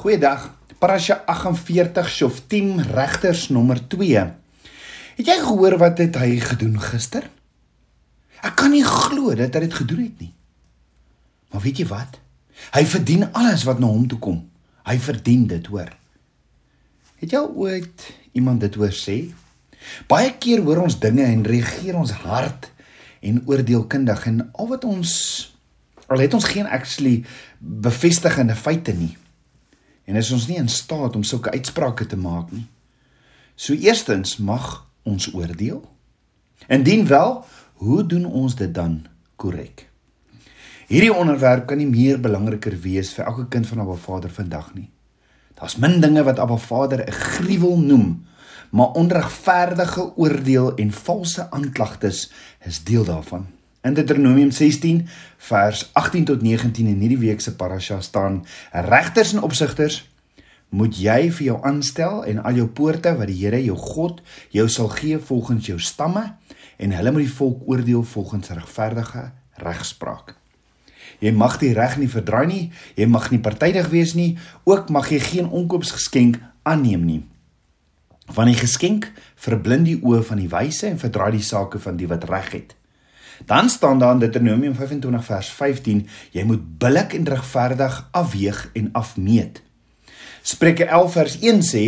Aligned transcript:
Goeiedag. 0.00 0.46
Parasha 0.80 1.18
48 1.28 2.08
Shoftim 2.08 2.78
regters 2.80 3.50
nommer 3.52 3.82
2. 3.84 4.22
Het 5.18 5.26
jy 5.28 5.36
gehoor 5.42 5.76
wat 5.82 6.00
het 6.00 6.16
hy 6.16 6.38
gedoen 6.40 6.78
gister? 6.80 7.26
Ek 8.40 8.56
kan 8.56 8.72
nie 8.72 8.80
glo 8.80 9.36
dat 9.36 9.58
hy 9.58 9.62
dit 9.66 9.76
gedoen 9.76 10.00
het 10.06 10.24
nie. 10.24 10.30
Maar 11.52 11.64
weet 11.66 11.84
jy 11.84 11.88
wat? 11.92 12.16
Hy 12.72 12.84
verdien 12.88 13.28
alles 13.28 13.66
wat 13.68 13.84
na 13.84 13.92
hom 13.92 14.08
toe 14.08 14.16
kom. 14.24 14.40
Hy 14.88 14.96
verdien 15.04 15.44
dit, 15.52 15.68
hoor. 15.68 15.92
Het 17.20 17.36
jy 17.36 17.44
ooit 17.44 18.08
iemand 18.32 18.64
dit 18.64 18.80
hoor 18.80 18.96
sê? 18.96 19.20
Baie 20.08 20.32
keer 20.40 20.64
hoor 20.64 20.80
ons 20.88 20.96
dinge 20.96 21.28
en 21.28 21.44
reageer 21.44 22.00
ons 22.00 22.16
hard 22.24 22.72
en 23.20 23.44
oordeelkundig 23.44 24.30
en 24.32 24.46
al 24.48 24.72
wat 24.72 24.88
ons 24.88 25.12
al 26.08 26.24
het 26.24 26.32
ons 26.34 26.54
geen 26.56 26.64
actually 26.64 27.18
bevestigende 27.60 28.56
feite 28.56 28.96
nie 28.96 29.18
en 30.04 30.16
is 30.16 30.30
ons 30.32 30.46
nie 30.48 30.58
in 30.58 30.68
staat 30.68 31.16
om 31.16 31.24
sulke 31.24 31.50
uitsprake 31.50 32.06
te 32.06 32.16
maak 32.16 32.50
nie. 32.52 32.66
So 33.54 33.74
eerstens 33.74 34.38
mag 34.38 34.86
ons 35.02 35.28
oordeel. 35.34 35.82
Indien 36.68 37.06
wel, 37.06 37.44
hoe 37.80 38.06
doen 38.06 38.24
ons 38.24 38.56
dit 38.56 38.72
dan 38.74 39.06
korrek? 39.36 39.86
Hierdie 40.90 41.12
onderwerp 41.14 41.68
kan 41.70 41.78
nie 41.78 41.86
meer 41.86 42.18
belangriker 42.18 42.74
wees 42.82 43.12
vir 43.14 43.28
elke 43.30 43.46
kind 43.52 43.68
van 43.68 43.84
Abba 43.84 43.94
Vader 43.94 44.32
vandag 44.34 44.72
nie. 44.74 44.88
Daar's 45.54 45.76
min 45.76 46.00
dinge 46.02 46.24
wat 46.26 46.40
Abba 46.42 46.56
Vader 46.56 47.04
'n 47.06 47.12
gruwel 47.12 47.78
noem, 47.78 48.26
maar 48.70 48.96
onregverdige 48.98 50.16
oordeel 50.16 50.74
en 50.74 50.92
valse 50.92 51.50
aanklagtes 51.50 52.30
is 52.64 52.84
deel 52.84 53.04
daarvan. 53.04 53.46
In 53.80 53.94
Deuteronomium 53.94 54.50
16 54.50 55.08
vers 55.36 55.90
18 55.92 56.24
tot 56.24 56.42
19 56.42 56.86
in 56.86 56.98
hierdie 57.00 57.18
week 57.18 57.40
se 57.40 57.54
parasha 57.56 58.00
staan: 58.00 58.42
Regters 58.72 59.32
en 59.32 59.40
opsigters 59.42 60.02
moet 60.68 60.98
jy 61.00 61.30
vir 61.32 61.46
jou 61.46 61.56
aanstel 61.64 62.20
en 62.28 62.42
al 62.44 62.58
jou 62.60 62.66
poorte 62.68 63.14
wat 63.16 63.30
die 63.30 63.38
Here 63.38 63.62
jou 63.64 63.76
God 63.80 64.20
jou 64.52 64.66
sal 64.68 64.90
gee 64.92 65.16
volgens 65.18 65.70
jou 65.70 65.78
stamme 65.80 66.26
en 66.76 66.92
hulle 66.92 67.12
moet 67.12 67.24
die 67.24 67.36
volk 67.38 67.62
oordeel 67.72 68.02
volgens 68.02 68.52
regverdige 68.52 69.22
regspraak. 69.64 70.34
Jy 71.24 71.32
mag 71.32 71.56
die 71.60 71.72
reg 71.72 71.96
nie 71.96 72.08
verdraai 72.08 72.46
nie, 72.46 72.64
jy 73.00 73.06
mag 73.08 73.30
nie 73.32 73.40
partydig 73.40 73.88
wees 73.88 74.12
nie, 74.14 74.34
ook 74.68 74.92
mag 74.92 75.08
jy 75.08 75.22
geen 75.24 75.48
onkoopsgeskenk 75.48 76.36
aanneem 76.68 77.08
nie. 77.08 77.22
Want 78.28 78.52
die 78.52 78.60
geskenk 78.60 79.08
verblind 79.40 79.88
die 79.88 79.96
oë 80.04 80.20
van 80.28 80.44
die 80.44 80.52
wyse 80.52 80.86
en 80.92 81.00
verdraai 81.00 81.32
die 81.38 81.48
sake 81.48 81.80
van 81.80 81.96
die 81.96 82.08
wat 82.12 82.28
reg 82.28 82.52
het. 82.52 82.76
Dan 83.46 83.68
staan 83.68 83.98
daar 83.98 84.12
in 84.12 84.18
Deuteronomium 84.18 84.74
25 84.74 85.24
vers 85.24 85.48
15, 85.48 86.08
jy 86.30 86.44
moet 86.44 86.78
billik 86.78 87.14
en 87.14 87.24
regverdig 87.24 88.08
afweeg 88.10 88.70
en 88.72 88.88
afmeet. 88.92 89.62
Spreuke 90.42 90.84
11 90.84 91.12
vers 91.12 91.38
1 91.40 91.62
sê 91.62 91.86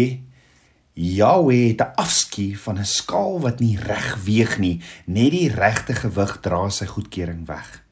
Yahweh 0.92 1.68
het 1.68 1.80
'n 1.80 1.92
afskie 1.94 2.58
van 2.58 2.78
'n 2.78 2.84
skaal 2.84 3.40
wat 3.40 3.60
nie 3.60 3.76
reg 3.76 4.18
weeg 4.24 4.58
nie, 4.58 4.80
net 5.06 5.30
die 5.30 5.48
regte 5.48 5.94
gewig 5.94 6.40
dra 6.40 6.68
sy 6.68 6.86
goedkeuring 6.86 7.46
weg. 7.46 7.82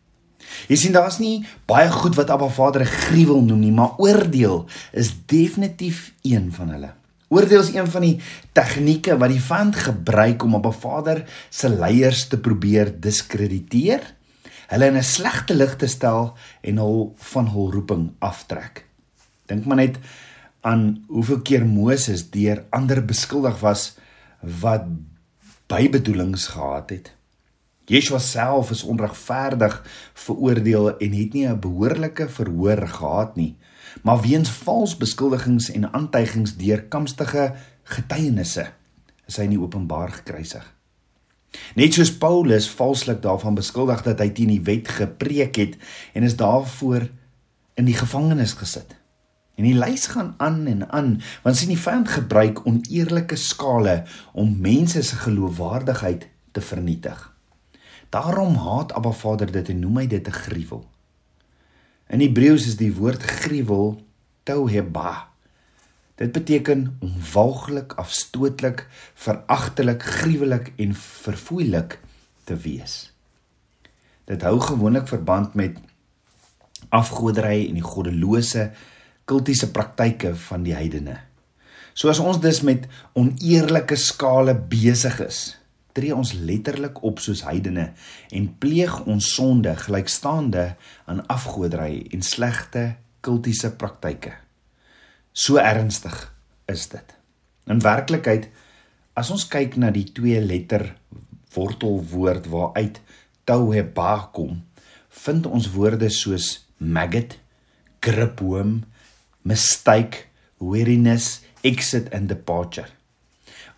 Jy 0.68 0.76
sien 0.76 0.92
daar's 0.92 1.18
nie 1.18 1.46
baie 1.66 1.90
goed 1.90 2.14
wat 2.14 2.30
Abba 2.30 2.48
Vader 2.48 2.82
'n 2.82 2.84
gruwel 2.86 3.42
noem 3.42 3.60
nie, 3.60 3.72
maar 3.72 3.96
oordeel 3.96 4.66
is 4.92 5.12
definitief 5.26 6.12
een 6.22 6.52
van 6.52 6.68
hulle. 6.68 6.99
Oordeel 7.30 7.60
is 7.62 7.74
een 7.74 7.86
van 7.86 8.02
die 8.02 8.16
tegnieke 8.58 9.14
wat 9.18 9.30
die 9.30 9.42
vyand 9.42 9.76
gebruik 9.78 10.42
om 10.42 10.56
op 10.58 10.64
'n 10.66 10.80
vader 10.82 11.18
se 11.48 11.68
leiers 11.68 12.26
te 12.28 12.38
probeer 12.38 12.90
diskrediteer, 13.00 14.02
hulle 14.72 14.86
in 14.86 14.96
'n 14.96 15.02
slegte 15.02 15.54
lig 15.54 15.76
te 15.76 15.86
stel 15.86 16.34
en 16.60 16.76
hul 16.76 17.14
van 17.16 17.46
hul 17.48 17.70
roeping 17.72 18.10
aftrek. 18.18 18.84
Dink 19.46 19.64
maar 19.64 19.76
net 19.76 19.98
aan 20.60 21.04
hoeveel 21.06 21.40
keer 21.40 21.66
Moses 21.66 22.30
deur 22.30 22.64
ander 22.70 23.04
beskuldig 23.04 23.60
was 23.60 23.96
wat 24.40 24.84
bybedoelings 25.66 26.46
gehad 26.46 26.90
het. 26.90 27.14
Yeshua 27.86 28.18
self 28.18 28.70
is 28.70 28.82
onregverdig 28.82 29.84
veroordeel 30.14 30.98
en 30.98 31.12
het 31.12 31.32
nie 31.32 31.46
'n 31.46 31.60
behoorlike 31.60 32.28
verhoor 32.28 32.88
gehad 32.88 33.36
nie 33.36 33.56
maar 34.02 34.20
weens 34.20 34.50
vals 34.50 34.96
beskuldigings 34.96 35.70
en 35.70 35.92
aantuigings 35.92 36.56
deur 36.56 36.82
kamstige 36.82 37.54
getuienisse 37.82 38.66
is 39.26 39.38
hy 39.38 39.46
nie 39.46 39.60
openbaar 39.60 40.10
gekruisig. 40.20 40.64
Net 41.74 41.94
soos 41.94 42.12
Paulus 42.18 42.68
valslik 42.70 43.22
daarvan 43.22 43.58
beskuldig 43.58 44.02
dat 44.06 44.22
hy 44.22 44.30
teen 44.34 44.52
die 44.54 44.62
wet 44.66 44.88
gepreek 45.00 45.58
het 45.58 45.76
en 46.14 46.26
is 46.26 46.38
daarvoor 46.38 47.08
in 47.78 47.88
die 47.88 47.96
gevangenis 47.98 48.54
gesit. 48.58 48.94
En 49.58 49.66
die 49.66 49.76
lys 49.76 50.06
gaan 50.14 50.34
aan 50.38 50.66
en 50.70 50.86
aan 50.88 51.10
want 51.42 51.58
sien 51.58 51.72
die 51.72 51.80
vyand 51.80 52.08
gebruik 52.08 52.62
oneerlike 52.66 53.36
skale 53.36 54.04
om 54.32 54.54
mense 54.62 55.02
se 55.02 55.18
geloofwaardigheid 55.24 56.28
te 56.52 56.62
vernietig. 56.64 57.18
Daarom 58.10 58.54
haat 58.54 58.92
Abba 58.92 59.12
Vader 59.14 59.52
dit 59.52 59.68
en 59.68 59.78
noem 59.84 60.02
hy 60.02 60.06
dit 60.06 60.26
'n 60.26 60.38
gruwel. 60.46 60.86
In 62.10 62.18
Hebreëus 62.18 62.66
is 62.66 62.78
die 62.80 62.90
woord 62.96 63.22
gruwel 63.22 63.92
toheba. 64.48 65.30
Dit 66.18 66.32
beteken 66.34 66.88
onwaaglik, 67.00 67.94
afstootlik, 68.02 68.82
veragtelik, 69.14 70.02
gruwelik 70.02 70.72
en 70.76 70.94
verfoeilik 70.98 72.00
te 72.44 72.58
wees. 72.66 73.12
Dit 74.26 74.42
hou 74.42 74.58
gewoonlik 74.60 75.06
verband 75.08 75.54
met 75.54 75.78
afgoderry 76.90 77.68
en 77.68 77.78
die 77.78 77.86
goddelose 77.86 78.72
kultiese 79.30 79.70
praktyke 79.70 80.34
van 80.48 80.66
die 80.66 80.74
heidene. 80.74 81.20
So 81.94 82.10
as 82.10 82.18
ons 82.18 82.40
dus 82.42 82.60
met 82.66 82.88
oneerlike 83.14 83.96
skale 83.98 84.56
besig 84.58 85.22
is, 85.22 85.40
tree 85.96 86.14
ons 86.14 86.32
letterlik 86.32 87.02
op 87.06 87.20
soos 87.22 87.42
heidene 87.46 87.90
en 88.36 88.48
pleeg 88.62 89.00
ons 89.10 89.32
sonde 89.34 89.72
gelykstaande 89.84 90.66
aan 91.10 91.24
afgoderry 91.32 92.06
en 92.14 92.22
slegte 92.26 92.84
kultiese 93.20 93.72
praktyke. 93.76 94.32
So 95.32 95.60
ernstig 95.62 96.16
is 96.70 96.88
dit. 96.92 97.16
In 97.70 97.82
werklikheid 97.84 98.48
as 99.18 99.30
ons 99.34 99.46
kyk 99.50 99.76
na 99.76 99.90
die 99.94 100.06
twee 100.14 100.40
letter 100.40 100.86
wortelwoord 101.54 102.46
waaruit 102.50 103.00
tauheba 103.48 104.12
kom, 104.34 104.62
vind 105.24 105.46
ons 105.50 105.66
woorde 105.74 106.08
soos 106.14 106.66
maggot, 106.78 107.34
gripworm, 108.00 108.84
mistake, 109.42 110.26
weariness, 110.58 111.40
exit 111.66 112.08
and 112.14 112.28
departure. 112.28 112.88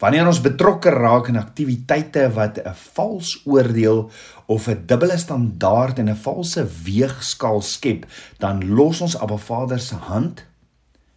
Wanneer 0.03 0.27
ons 0.27 0.41
betrokke 0.43 0.91
raak 0.91 1.29
in 1.31 1.39
aktiwiteite 1.39 2.25
wat 2.35 2.59
'n 2.59 2.75
vals 2.75 3.43
oordeel 3.47 4.11
of 4.47 4.67
'n 4.69 4.83
dubbele 4.87 5.19
standaard 5.19 5.99
en 5.99 6.11
'n 6.11 6.17
valse 6.17 6.67
weegskaal 6.85 7.63
skep, 7.63 8.07
dan 8.39 8.75
los 8.75 9.01
ons 9.01 9.19
Abba 9.19 9.37
Vader 9.37 9.81
se 9.81 9.95
hand 9.95 10.45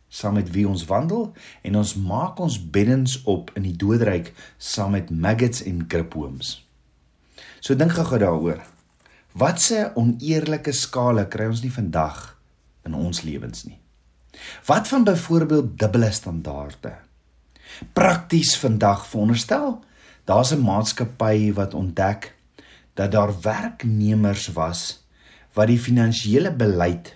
saam 0.08 0.34
met 0.34 0.52
wie 0.52 0.68
ons 0.68 0.86
wandel 0.86 1.34
en 1.62 1.76
ons 1.76 1.96
maak 1.96 2.40
ons 2.40 2.70
beddens 2.70 3.24
op 3.24 3.52
in 3.56 3.64
die 3.64 3.76
doodryk 3.76 4.34
saam 4.58 4.92
met 4.92 5.10
maggots 5.10 5.64
en 5.64 5.88
kriphoms. 5.88 6.68
So 7.60 7.76
dink 7.76 7.92
gou-gou 7.92 8.20
daaroor. 8.20 8.62
Watse 9.34 9.92
oneerlike 9.96 10.72
skale 10.72 11.28
kry 11.28 11.50
ons 11.52 11.62
nie 11.62 11.74
vandag 11.74 12.38
in 12.86 12.94
ons 12.94 13.22
lewens 13.22 13.66
nie? 13.66 13.80
Wat 14.66 14.88
van 14.88 15.04
byvoorbeeld 15.04 15.80
dubbele 15.80 16.12
standaarde? 16.12 16.94
Prakties 17.94 18.58
vandag 18.58 19.08
veronderstel. 19.08 19.84
Daar's 20.26 20.52
'n 20.52 20.62
maatskappy 20.62 21.54
wat 21.54 21.74
ontdek 21.74 22.36
dat 22.94 23.12
daar 23.12 23.42
werknemers 23.42 24.48
was 24.48 25.06
wat 25.54 25.68
die 25.68 25.80
finansiële 25.80 26.52
beleid 26.52 27.16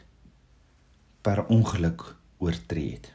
per 1.21 1.45
ongeluk 1.45 2.15
oortree 2.37 2.91
het. 2.91 3.13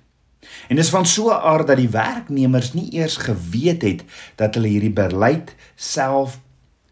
En 0.69 0.77
dis 0.77 0.91
van 0.93 1.07
so 1.07 1.29
'n 1.29 1.41
aard 1.41 1.67
dat 1.67 1.77
die 1.77 1.89
werknemers 1.89 2.73
nie 2.73 2.93
eers 2.93 3.17
geweet 3.17 3.83
het 3.83 4.05
dat 4.35 4.55
hulle 4.55 4.69
hierdie 4.69 4.93
beleid 4.93 5.55
self 5.75 6.41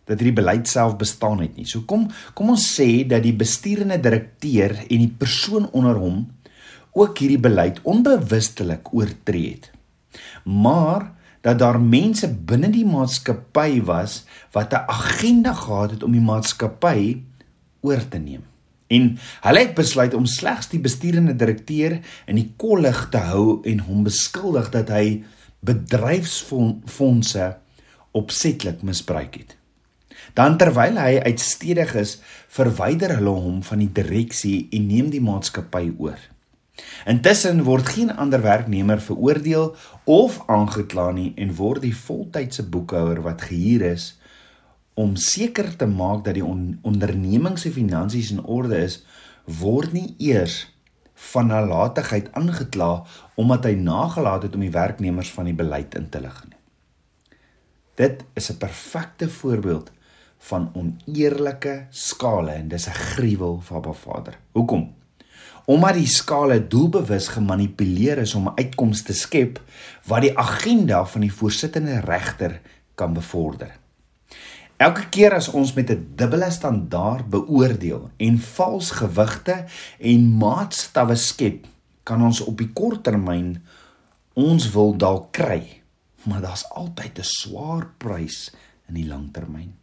dat 0.04 0.18
hierdie 0.18 0.40
beleid 0.42 0.68
self 0.68 0.96
bestaan 0.96 1.40
het 1.40 1.56
nie. 1.56 1.66
So 1.66 1.80
kom 1.80 2.10
kom 2.34 2.48
ons 2.48 2.80
sê 2.80 3.06
dat 3.06 3.22
die 3.22 3.34
bestuurende 3.34 4.00
direkteur 4.00 4.76
en 4.88 4.98
die 4.98 5.14
persoon 5.18 5.70
onder 5.70 5.94
hom 5.94 6.26
ook 6.92 7.18
hierdie 7.18 7.40
beleid 7.40 7.80
onbewustelik 7.82 8.94
oortree 8.94 9.50
het 9.50 9.70
maar 10.44 11.12
dat 11.42 11.58
daar 11.58 11.80
mense 11.80 12.28
binne 12.30 12.70
die 12.70 12.86
maatskappy 12.86 13.82
was 13.82 14.24
wat 14.52 14.72
'n 14.72 14.84
agenda 14.86 15.52
gehad 15.52 15.90
het 15.90 16.02
om 16.02 16.12
die 16.12 16.20
maatskappy 16.20 17.22
oor 17.80 18.08
te 18.08 18.18
neem. 18.18 18.42
En 18.86 19.18
hulle 19.40 19.58
het 19.58 19.74
besluit 19.74 20.14
om 20.14 20.26
slegs 20.26 20.68
die 20.68 20.80
besturende 20.80 21.36
direkteur 21.36 22.00
in 22.26 22.34
die 22.36 22.52
kollig 22.56 23.08
te 23.10 23.18
hou 23.18 23.60
en 23.64 23.78
hom 23.78 24.02
beskuldig 24.04 24.70
dat 24.70 24.88
hy 24.88 25.24
bedryfsfondse 25.60 27.56
opsetlik 28.10 28.82
misbruik 28.82 29.34
het. 29.34 29.56
Dan 30.34 30.58
terwyl 30.60 30.96
hy 31.00 31.20
uitstedig 31.24 31.94
is, 31.94 32.20
verwyder 32.48 33.16
hulle 33.16 33.30
hom 33.30 33.62
van 33.62 33.78
die 33.78 33.92
direksie 33.92 34.68
en 34.72 34.86
neem 34.86 35.10
die 35.10 35.20
maatskappy 35.24 35.92
oor. 35.98 36.31
Intussen 37.06 37.64
word 37.64 37.88
geen 37.88 38.16
ander 38.16 38.42
werknemer 38.42 39.00
veroordeel 39.00 39.74
of 40.04 40.42
aangekla 40.46 41.10
nie 41.10 41.32
en 41.36 41.54
word 41.54 41.82
die 41.82 41.96
voltydse 41.96 42.68
boekhouer 42.68 43.22
wat 43.22 43.42
gehuur 43.48 43.82
is 43.92 44.12
om 44.94 45.16
seker 45.16 45.76
te 45.76 45.86
maak 45.86 46.24
dat 46.24 46.36
die 46.36 46.44
on 46.44 46.78
onderneming 46.82 47.56
se 47.58 47.72
finansies 47.72 48.30
in 48.34 48.44
orde 48.44 48.76
is, 48.84 49.00
word 49.44 49.92
nie 49.96 50.14
eers 50.18 50.66
van 51.32 51.48
nalatigheid 51.52 52.28
aangekla 52.38 52.90
omdat 53.40 53.68
hy 53.68 53.74
nagelaat 53.78 54.46
het 54.48 54.58
om 54.58 54.64
die 54.64 54.74
werknemers 54.74 55.30
van 55.32 55.48
die 55.48 55.56
beleid 55.56 55.96
in 55.98 56.08
te 56.12 56.20
lig 56.20 56.38
nie. 56.48 56.58
Dit 57.96 58.24
is 58.34 58.50
'n 58.50 58.58
perfekte 58.58 59.28
voorbeeld 59.28 59.92
van 60.38 60.70
oneerlike 60.74 61.86
skale 61.90 62.52
en 62.52 62.68
dis 62.68 62.88
'n 62.88 62.98
gruwel 63.14 63.60
vir 63.60 63.76
Abba 63.76 63.92
Vader. 63.92 64.38
Hoekom? 64.52 65.01
Omdat 65.64 65.94
die 65.94 66.06
skale 66.06 66.58
doelbewus 66.66 67.28
gemanipuleer 67.28 68.18
is 68.18 68.34
om 68.34 68.48
'n 68.48 68.58
uitkoms 68.58 69.02
te 69.02 69.12
skep 69.12 69.60
wat 70.06 70.22
die 70.22 70.38
agenda 70.38 71.04
van 71.06 71.20
die 71.20 71.32
voorsittende 71.32 72.00
regter 72.00 72.60
kan 72.94 73.12
bevorder. 73.12 73.78
Elke 74.76 75.04
keer 75.14 75.34
as 75.34 75.48
ons 75.48 75.72
met 75.74 75.90
'n 75.90 76.12
dubbele 76.16 76.50
standaard 76.50 77.28
beoordeel 77.30 78.10
en 78.16 78.38
vals 78.38 78.90
gewigte 78.90 79.64
en 79.98 80.36
maatstawwe 80.36 81.14
skep, 81.14 81.66
kan 82.02 82.22
ons 82.22 82.40
op 82.40 82.58
die 82.58 82.72
kort 82.72 83.04
termyn 83.04 83.62
ons 84.34 84.70
wil 84.70 84.96
dalk 84.96 85.32
kry, 85.32 85.82
maar 86.22 86.40
daar's 86.40 86.64
altyd 86.70 87.18
'n 87.18 87.24
swaar 87.24 87.86
prys 87.98 88.54
in 88.88 88.94
die 88.94 89.06
lang 89.06 89.32
termyn. 89.32 89.74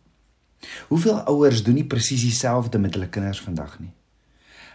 Hoeveel 0.88 1.20
ouers 1.20 1.64
doen 1.64 1.74
nie 1.74 1.88
presies 1.88 2.22
dieselfde 2.22 2.80
met 2.80 2.94
hulle 2.94 3.10
kinders 3.10 3.42
vandag 3.42 3.80
nie? 3.80 3.94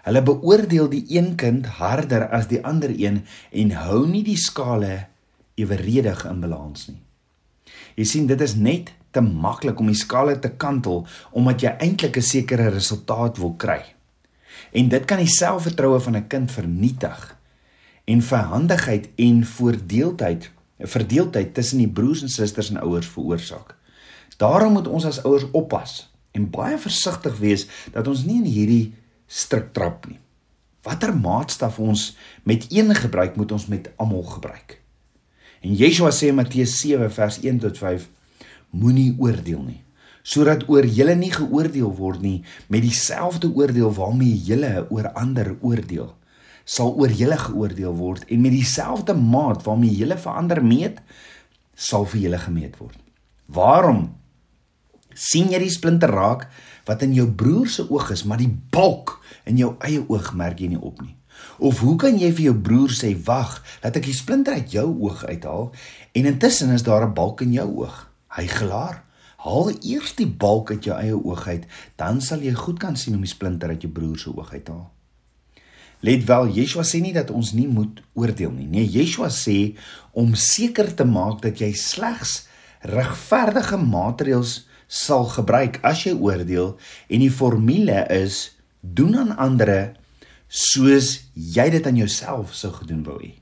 Hulle 0.05 0.21
beoordeel 0.23 0.89
die 0.93 1.05
een 1.09 1.33
kind 1.41 1.67
harder 1.81 2.29
as 2.29 2.51
die 2.51 2.61
ander 2.61 2.93
een 2.93 3.23
en 3.51 3.71
hou 3.87 4.05
nie 4.07 4.25
die 4.27 4.37
skale 4.37 5.07
eweredig 5.57 6.25
in 6.29 6.43
balans 6.45 6.89
nie. 6.91 7.01
Jy 7.97 8.05
sien, 8.05 8.27
dit 8.29 8.41
is 8.45 8.57
net 8.59 8.93
te 9.15 9.23
maklik 9.25 9.79
om 9.81 9.89
die 9.89 9.99
skale 9.99 10.35
te 10.43 10.51
kantel 10.61 11.05
omdat 11.33 11.63
jy 11.63 11.73
eintlik 11.87 12.19
'n 12.19 12.31
sekere 12.31 12.69
resultaat 12.75 13.39
wil 13.39 13.55
kry. 13.55 13.81
En 14.73 14.89
dit 14.89 15.05
kan 15.05 15.19
die 15.19 15.31
selfvertroue 15.31 16.01
van 16.01 16.17
'n 16.17 16.29
kind 16.29 16.51
vernietig 16.51 17.37
en 18.05 18.23
verhandigheid 18.23 19.09
en 19.17 19.45
voordeeldheid, 19.45 20.51
'n 20.81 20.87
verdeeldheid 20.87 21.55
tussen 21.55 21.79
die 21.79 21.89
broers 21.89 22.23
en 22.23 22.29
susters 22.29 22.71
en 22.71 22.81
ouers 22.81 23.07
veroorsaak. 23.07 23.75
Daarom 24.37 24.73
moet 24.73 24.89
ons 24.89 25.05
as 25.05 25.23
ouers 25.23 25.51
oppas 25.53 26.11
en 26.33 26.51
baie 26.51 26.79
versigtig 26.79 27.39
wees 27.39 27.67
dat 27.93 28.09
ons 28.09 28.25
nie 28.25 28.37
in 28.43 28.51
hierdie 28.51 28.95
strik 29.35 29.73
trap 29.75 30.07
nie. 30.11 30.21
Watter 30.85 31.15
maatstaf 31.17 31.79
ons 31.81 32.13
met 32.45 32.67
een 32.71 32.95
gebruik 32.95 33.39
moet 33.41 33.53
ons 33.57 33.67
met 33.73 33.89
almal 33.97 34.27
gebruik. 34.37 34.79
En 35.65 35.73
Yeshua 35.75 36.13
sê 36.13 36.29
in 36.31 36.39
Matteus 36.39 36.77
7 36.83 37.09
vers 37.11 37.41
1 37.41 37.63
tot 37.65 37.81
5 37.81 38.09
moenie 38.71 39.15
oordeel 39.19 39.65
nie 39.65 39.81
sodat 40.25 40.63
oor 40.73 40.87
julle 40.89 41.13
nie 41.21 41.29
geoordeel 41.35 41.91
word 41.99 42.23
nie 42.25 42.39
met 42.73 42.81
dieselfde 42.81 43.51
oordeel 43.53 43.91
waarmee 43.93 44.39
julle 44.47 44.87
oor 44.89 45.11
ander 45.21 45.51
oordeel 45.61 46.15
sal 46.65 46.95
oor 46.97 47.13
julle 47.13 47.37
geoordeel 47.37 47.93
word 47.99 48.25
en 48.33 48.41
met 48.41 48.55
dieselfde 48.57 49.15
maat 49.15 49.65
waarmee 49.67 49.93
julle 49.93 50.17
vir 50.21 50.39
ander 50.41 50.63
meet 50.65 51.03
sal 51.77 52.07
vir 52.09 52.21
julle 52.23 52.39
gemeet 52.41 52.79
word. 52.81 52.97
Waarom 53.53 54.07
sien 55.15 55.51
jy 55.53 55.61
die 55.63 55.73
splinter 55.73 56.11
raak 56.11 56.49
wat 56.89 57.03
in 57.03 57.15
jou 57.17 57.27
broer 57.31 57.69
se 57.69 57.85
oog 57.91 58.11
is, 58.11 58.25
maar 58.25 58.41
die 58.41 58.53
balk 58.71 59.19
in 59.45 59.57
jou 59.61 59.75
eie 59.85 60.05
oog 60.09 60.33
merk 60.35 60.61
jy 60.61 60.75
nie 60.75 60.81
op 60.81 61.01
nie. 61.03 61.17
Of 61.59 61.81
hoe 61.85 61.97
kan 62.01 62.19
jy 62.19 62.31
vir 62.33 62.45
jou 62.49 62.57
broer 62.67 62.93
sê 62.95 63.13
wag, 63.27 63.59
laat 63.83 63.97
ek 63.99 64.09
die 64.09 64.17
splinter 64.17 64.59
uit 64.59 64.75
jou 64.75 64.87
oog 65.07 65.25
uithaal 65.27 65.71
en 66.15 66.31
intussen 66.31 66.71
is 66.75 66.87
daar 66.87 67.07
'n 67.07 67.15
balk 67.15 67.41
in 67.41 67.53
jou 67.53 67.69
oog. 67.85 68.11
Hy 68.37 68.47
gelaar, 68.47 69.03
haal 69.37 69.71
eers 69.83 70.15
die 70.15 70.27
balk 70.27 70.71
uit 70.71 70.85
jou 70.85 70.97
eie 70.97 71.15
oog 71.15 71.47
uit, 71.49 71.65
dan 71.97 72.21
sal 72.21 72.41
jy 72.41 72.53
goed 72.53 72.79
kan 72.79 72.97
sien 72.97 73.15
om 73.15 73.21
die 73.21 73.31
splinter 73.31 73.69
uit 73.69 73.83
jou 73.83 73.93
broer 73.93 74.19
se 74.19 74.31
oog 74.31 74.53
uit 74.53 74.65
te 74.65 74.73
haal. 74.73 74.91
Let 76.01 76.25
wel, 76.29 76.51
Yeshua 76.53 76.83
sê 76.85 77.01
nie 77.01 77.15
dat 77.17 77.31
ons 77.31 77.53
nie 77.53 77.69
moet 77.69 78.03
oordeel 78.13 78.51
nie. 78.51 78.67
Nee, 78.67 78.85
Yeshua 78.85 79.31
sê 79.33 79.77
om 80.13 80.35
seker 80.35 80.95
te 80.95 81.05
maak 81.05 81.41
dat 81.43 81.59
jy 81.59 81.73
slegs 81.73 82.47
regverdige 82.85 83.79
maatreëls 83.81 84.67
sal 84.87 85.25
gebruik 85.25 85.81
as 85.83 86.05
jy 86.07 86.15
oordeel 86.15 86.75
en 87.09 87.21
die 87.25 87.33
formule 87.33 88.05
is 88.13 88.57
doen 88.81 89.17
aan 89.19 89.37
ander 89.37 89.95
soos 90.49 91.31
jy 91.35 91.71
dit 91.71 91.87
aan 91.87 91.97
jouself 91.99 92.55
sou 92.55 92.73
gedoen 92.73 93.03
wou 93.07 93.19
hê. 93.23 93.35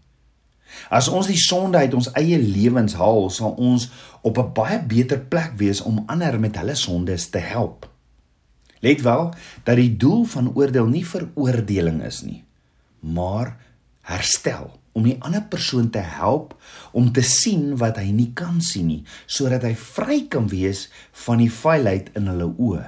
As 0.88 1.08
ons 1.12 1.28
die 1.28 1.38
sonde 1.38 1.78
uit 1.78 1.94
ons 1.94 2.08
eie 2.16 2.38
lewens 2.40 2.94
haal, 2.96 3.28
sal 3.30 3.52
ons 3.60 3.90
op 4.22 4.38
'n 4.38 4.52
baie 4.56 4.78
beter 4.80 5.20
plek 5.20 5.52
wees 5.60 5.82
om 5.82 6.04
ander 6.06 6.40
met 6.40 6.56
hulle 6.56 6.74
sondes 6.74 7.28
te 7.30 7.38
help. 7.38 7.88
Let 8.80 9.02
wel 9.02 9.34
dat 9.64 9.76
die 9.76 9.96
doel 9.96 10.24
van 10.24 10.54
oordeel 10.54 10.86
nie 10.86 11.06
veroordeling 11.06 12.02
is 12.02 12.22
nie, 12.22 12.44
maar 13.00 13.56
herstel 14.00 14.81
om 14.92 15.06
die 15.08 15.16
ander 15.20 15.42
persoon 15.48 15.90
te 15.90 16.02
help 16.04 16.54
om 16.92 17.12
te 17.12 17.24
sien 17.24 17.76
wat 17.80 17.96
hy 18.00 18.10
nie 18.12 18.30
kan 18.36 18.60
sien 18.60 18.90
nie 18.92 19.02
sodat 19.26 19.64
hy 19.68 19.74
vry 19.74 20.18
kan 20.32 20.48
wees 20.52 20.88
van 21.26 21.38
die 21.38 21.52
vuilheid 21.52 22.12
in 22.18 22.28
hulle 22.32 22.50
oë. 22.52 22.84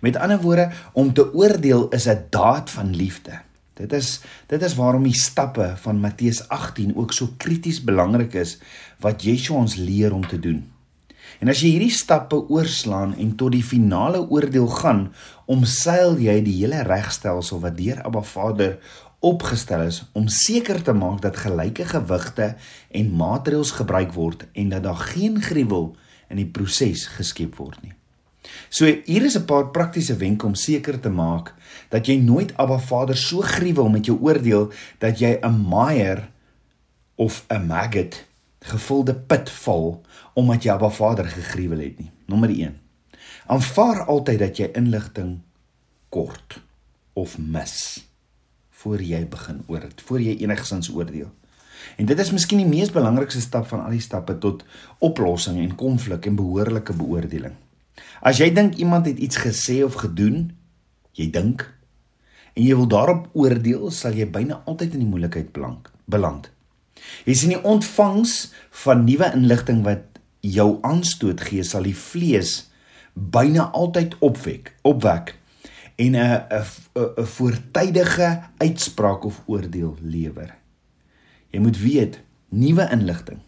Met 0.00 0.16
ander 0.16 0.40
woorde, 0.40 0.70
om 0.92 1.12
te 1.14 1.24
oordeel 1.34 1.88
is 1.90 2.06
'n 2.08 2.26
daad 2.30 2.70
van 2.70 2.94
liefde. 2.96 3.40
Dit 3.74 3.92
is 3.92 4.20
dit 4.46 4.62
is 4.62 4.74
waarom 4.74 5.02
die 5.02 5.18
stappe 5.18 5.74
van 5.76 6.00
Matteus 6.00 6.48
18 6.48 6.96
ook 6.96 7.12
so 7.12 7.34
krities 7.36 7.82
belangrik 7.84 8.34
is 8.34 8.58
wat 9.00 9.22
Yeshua 9.22 9.56
ons 9.56 9.74
leer 9.74 10.12
om 10.12 10.26
te 10.26 10.38
doen. 10.38 10.70
En 11.40 11.48
as 11.48 11.60
jy 11.60 11.74
hierdie 11.74 11.90
stappe 11.90 12.38
oorslaan 12.48 13.16
en 13.18 13.34
tot 13.36 13.52
die 13.52 13.64
finale 13.66 14.20
oordeel 14.30 14.68
gaan, 14.78 15.12
omseil 15.50 16.18
jy 16.22 16.36
die 16.46 16.54
hele 16.60 16.82
regstelsel 16.86 17.60
wat 17.60 17.76
deur 17.76 18.02
Abba 18.06 18.22
Vader 18.22 18.78
opgestel 19.24 19.86
is 19.88 20.02
om 20.12 20.28
seker 20.28 20.82
te 20.84 20.92
maak 20.92 21.22
dat 21.24 21.40
gelyke 21.40 21.86
gewigte 21.88 22.54
en 22.90 23.12
maatreëls 23.16 23.74
gebruik 23.80 24.12
word 24.12 24.44
en 24.52 24.68
dat 24.68 24.84
daar 24.84 25.00
geen 25.14 25.40
gruwel 25.42 25.94
in 26.28 26.40
die 26.42 26.48
proses 26.48 27.06
geskep 27.16 27.56
word 27.60 27.80
nie. 27.82 27.94
So 28.68 28.84
hier 28.86 29.24
is 29.24 29.36
'n 29.36 29.46
paar 29.48 29.70
praktiese 29.70 30.16
wenke 30.16 30.46
om 30.46 30.54
seker 30.54 31.00
te 31.00 31.08
maak 31.08 31.54
dat 31.88 32.06
jy 32.06 32.16
nooit 32.20 32.56
Abba 32.56 32.78
Vader 32.78 33.16
so 33.16 33.40
gruwel 33.40 33.88
met 33.88 34.06
jou 34.06 34.18
oordeel 34.20 34.72
dat 34.98 35.18
jy 35.18 35.38
'n 35.40 35.68
mire 35.68 36.28
of 37.16 37.44
'n 37.48 37.66
maggot 37.66 38.24
gevulde 38.60 39.14
put 39.14 39.50
val 39.50 40.02
omdat 40.34 40.62
jy 40.62 40.70
Abba 40.70 40.90
Vader 40.90 41.24
gegruwel 41.24 41.78
het 41.78 41.98
nie. 41.98 42.10
Nommer 42.26 42.50
1. 42.50 42.80
Aanvaar 43.46 44.04
altyd 44.04 44.38
dat 44.38 44.56
jy 44.56 44.70
inligting 44.72 45.40
kort 46.08 46.60
of 47.12 47.38
mis 47.38 48.04
voor 48.84 49.00
jy 49.00 49.22
begin 49.28 49.62
oor 49.66 49.80
dit, 49.80 50.04
voor 50.04 50.20
jy 50.20 50.36
enigsins 50.44 50.90
oordeel. 50.92 51.30
En 51.96 52.08
dit 52.08 52.18
is 52.20 52.32
miskien 52.34 52.60
die 52.60 52.68
mees 52.68 52.92
belangrikste 52.92 53.40
stap 53.40 53.68
van 53.70 53.84
al 53.84 53.94
die 53.96 54.02
stappe 54.04 54.36
tot 54.40 54.64
oplossing 55.04 55.60
en 55.62 55.76
konflik 55.80 56.28
en 56.28 56.36
behoorlike 56.38 56.96
beoordeling. 56.96 57.56
As 58.24 58.40
jy 58.40 58.50
dink 58.54 58.76
iemand 58.80 59.08
het 59.08 59.20
iets 59.22 59.40
gesê 59.40 59.80
of 59.86 59.96
gedoen, 60.02 60.50
jy 61.16 61.30
dink 61.32 61.66
en 62.54 62.62
jy 62.62 62.74
wil 62.78 62.88
daarop 62.90 63.30
oordeel, 63.34 63.88
sal 63.90 64.14
jy 64.14 64.28
byna 64.30 64.60
altyd 64.70 64.94
in 64.94 65.04
die 65.04 65.10
moeilikheid 65.10 65.50
beland. 65.54 66.50
Jy 67.26 67.34
sien 67.34 67.54
die 67.56 67.62
ontvangs 67.66 68.52
van 68.84 69.02
nuwe 69.06 69.32
inligting 69.34 69.82
wat 69.86 70.20
jou 70.44 70.76
aanstoot 70.86 71.40
gee, 71.48 71.64
sal 71.66 71.86
die 71.88 71.96
vlees 71.96 72.68
byna 73.14 73.70
altyd 73.74 74.14
opwek, 74.24 74.72
opwek 74.86 75.34
en 75.96 76.16
'n 76.16 76.46
'n 76.50 76.64
'n 77.16 77.26
voortydige 77.26 78.42
uitspraak 78.56 79.24
of 79.24 79.42
oordeel 79.46 79.96
lewer. 80.00 80.56
Jy 81.50 81.60
moet 81.60 81.78
weet, 81.78 82.20
nuwe 82.48 82.88
inligting, 82.90 83.40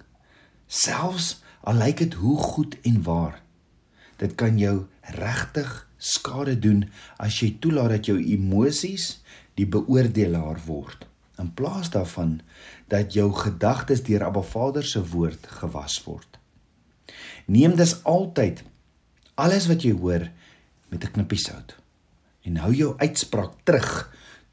selfs 0.66 1.42
al 1.60 1.74
lyk 1.74 1.98
dit 1.98 2.14
hoe 2.14 2.38
goed 2.38 2.76
en 2.82 3.02
waar, 3.02 3.42
dit 4.16 4.34
kan 4.34 4.58
jou 4.58 4.86
regtig 5.00 5.88
skade 5.96 6.58
doen 6.58 6.86
as 7.16 7.40
jy 7.40 7.56
toelaat 7.60 7.88
dat 7.88 8.06
jou 8.06 8.18
emosies 8.18 9.22
die 9.54 9.66
beoordelaar 9.66 10.60
word 10.66 11.06
in 11.38 11.52
plaas 11.54 11.90
daarvan 11.90 12.40
dat 12.88 13.12
jou 13.12 13.32
gedagtes 13.32 14.02
deur 14.06 14.24
Abba 14.24 14.42
Vader 14.42 14.84
se 14.84 15.02
woord 15.08 15.46
gewas 15.60 15.98
word. 16.04 16.38
Neem 17.46 17.76
dus 17.76 17.98
altyd 18.04 18.62
alles 19.34 19.66
wat 19.68 19.82
jy 19.84 19.92
hoor 19.92 20.30
met 20.88 21.04
'n 21.04 21.12
knippie 21.12 21.38
sout 21.38 21.76
en 22.46 22.62
hou 22.62 22.72
jou 22.74 22.94
uitspraak 23.02 23.58
terug 23.66 23.90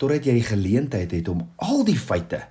totdat 0.01 0.25
jy 0.25 0.37
die 0.39 0.49
geleentheid 0.49 1.13
het 1.13 1.29
om 1.31 1.45
al 1.61 1.85
die 1.87 1.99
feite 1.99 2.41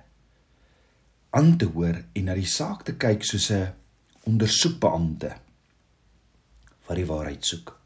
aan 1.35 1.55
te 1.57 1.67
hoor 1.73 1.99
en 2.13 2.29
na 2.29 2.35
die 2.37 2.49
saak 2.49 2.85
te 2.87 2.95
kyk 2.97 3.25
soos 3.27 3.51
'n 3.51 3.73
ondersoekbeampte 4.29 5.33
wat 6.87 6.97
die 6.97 7.07
waarheid 7.07 7.45
soek. 7.45 7.79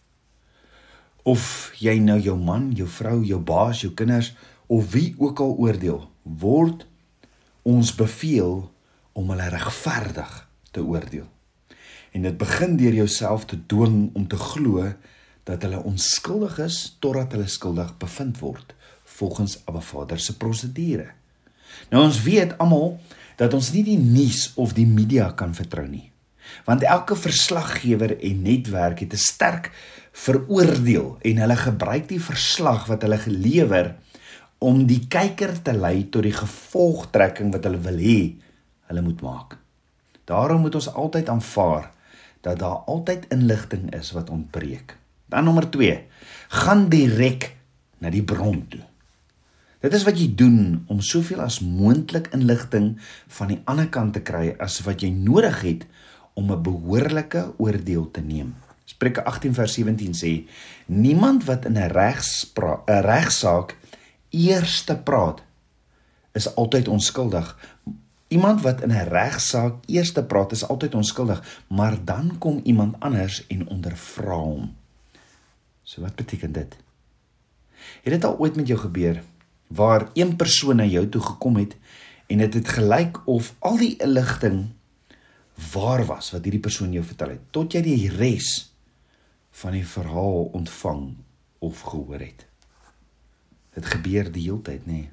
Of 1.23 1.71
jy 1.79 1.97
nou 1.99 2.19
jou 2.19 2.37
man, 2.37 2.71
jou 2.71 2.87
vrou, 2.87 3.23
jou 3.23 3.39
baas, 3.39 3.81
jou 3.81 3.93
kinders 3.93 4.35
of 4.67 4.91
wie 4.91 5.15
ook 5.17 5.39
al 5.39 5.55
oordeel, 5.57 6.11
word 6.23 6.85
ons 7.63 7.95
beveel 7.95 8.71
om 9.13 9.29
hulle 9.29 9.49
regverdig 9.49 10.47
te 10.71 10.83
oordeel. 10.83 11.27
En 12.11 12.21
dit 12.21 12.37
begin 12.37 12.77
deur 12.77 12.93
jouself 12.93 13.45
te 13.45 13.59
dwing 13.65 14.15
om 14.15 14.27
te 14.27 14.37
glo 14.37 14.93
dat 15.47 15.63
hulle 15.63 15.79
onskuldig 15.87 16.57
is 16.65 16.81
totdat 16.99 17.31
hulle 17.35 17.47
skuldig 17.47 17.93
bevind 18.01 18.41
word 18.43 18.73
volgens 19.17 19.57
Abba 19.65 19.81
Vader 19.81 20.19
se 20.19 20.35
prosedure. 20.37 21.07
Nou 21.89 22.03
ons 22.03 22.19
weet 22.25 22.57
almal 22.61 22.97
dat 23.39 23.53
ons 23.53 23.71
nie 23.73 23.83
die 23.85 23.99
nuus 23.99 24.51
of 24.59 24.75
die 24.77 24.87
media 24.89 25.31
kan 25.37 25.55
vertrou 25.57 25.85
nie. 25.87 26.09
Want 26.67 26.83
elke 26.87 27.15
verslaggewer 27.19 28.15
en 28.17 28.43
netwerk 28.43 28.99
het 29.03 29.13
'n 29.13 29.23
sterk 29.31 29.71
veroordeel 30.11 31.17
en 31.21 31.37
hulle 31.37 31.55
gebruik 31.55 32.07
die 32.07 32.21
verslag 32.21 32.87
wat 32.87 33.01
hulle 33.01 33.17
gelewer 33.17 33.95
om 34.57 34.85
die 34.89 35.07
kyker 35.07 35.61
te 35.61 35.73
lei 35.73 36.09
tot 36.09 36.23
die 36.23 36.33
gevolgtrekking 36.33 37.51
wat 37.53 37.63
hulle 37.63 37.81
wil 37.85 37.99
hê 38.01 38.35
hulle 38.89 39.01
moet 39.01 39.21
maak. 39.21 39.57
Daarom 40.25 40.61
moet 40.61 40.75
ons 40.75 40.93
altyd 40.93 41.29
aanvaar 41.29 41.91
dat 42.41 42.59
daar 42.59 42.83
altyd 42.87 43.27
inligting 43.29 43.93
is 43.95 44.11
wat 44.11 44.29
ontbreek. 44.29 44.97
Dan 45.27 45.43
nommer 45.43 45.69
2: 45.69 46.07
gaan 46.47 46.89
direk 46.89 47.55
na 47.99 48.09
die 48.09 48.23
bron 48.23 48.61
toe. 48.67 48.83
Dit 49.83 49.93
is 49.93 50.05
wat 50.07 50.17
jy 50.17 50.31
doen 50.35 50.83
om 50.89 51.01
soveel 51.05 51.41
as 51.43 51.59
moontlik 51.61 52.31
inligting 52.33 52.95
van 53.37 53.51
die 53.51 53.59
ander 53.69 53.89
kant 53.93 54.15
te 54.17 54.23
kry 54.25 54.55
as 54.63 54.79
wat 54.87 55.03
jy 55.05 55.11
nodig 55.13 55.61
het 55.61 55.83
om 56.33 56.51
'n 56.51 56.63
behoorlike 56.63 57.53
oordeel 57.57 58.11
te 58.11 58.21
neem. 58.21 58.55
Spreuke 58.85 59.23
18 59.23 59.53
vers 59.53 59.73
17 59.73 60.13
sê: 60.13 60.47
Niemand 60.85 61.45
wat 61.45 61.65
in 61.65 61.77
'n 61.77 61.91
regspraak 61.91 62.89
'n 62.89 63.01
regsaak 63.01 63.77
eerste 64.29 64.95
praat 64.97 65.43
is 66.31 66.55
altyd 66.55 66.87
onskuldig. 66.87 67.57
Iemand 68.27 68.61
wat 68.61 68.81
in 68.81 68.91
'n 68.91 69.07
regsaak 69.09 69.73
eerste 69.85 70.23
praat 70.23 70.51
is 70.51 70.67
altyd 70.67 70.95
onskuldig, 70.95 71.63
maar 71.67 72.05
dan 72.05 72.37
kom 72.37 72.59
iemand 72.63 72.95
anders 72.99 73.47
en 73.47 73.67
ondervra 73.67 74.35
hom. 74.35 74.75
So 75.87 76.03
wat 76.03 76.17
beteken 76.19 76.51
dit? 76.51 76.75
Het 78.03 78.11
dit 78.11 78.25
al 78.27 78.35
ooit 78.37 78.55
met 78.59 78.67
jou 78.67 78.79
gebeur 78.79 79.21
waar 79.67 80.09
een 80.13 80.35
persoon 80.35 80.75
na 80.75 80.85
jou 80.85 81.05
toe 81.09 81.21
gekom 81.21 81.55
het 81.55 81.75
en 82.27 82.43
dit 82.43 82.53
het, 82.53 82.55
het 82.55 82.73
gelyk 82.75 83.21
of 83.27 83.53
al 83.59 83.79
die 83.79 83.95
inligting 84.03 84.65
waar 85.71 86.03
was 86.05 86.33
wat 86.35 86.43
hierdie 86.43 86.63
persoon 86.63 86.91
jou 86.91 87.05
vertel 87.07 87.37
het 87.37 87.47
tot 87.55 87.71
jy 87.75 87.81
die 87.85 88.11
res 88.11 88.51
van 89.63 89.79
die 89.79 89.85
verhaal 89.87 90.51
ontvang 90.59 91.05
of 91.63 91.81
gehoor 91.87 92.19
het. 92.19 92.43
Dit 93.73 93.87
gebeur 93.87 94.27
die 94.31 94.43
hele 94.43 94.61
tyd, 94.61 94.83
nê. 94.85 95.07
Nee. 95.07 95.09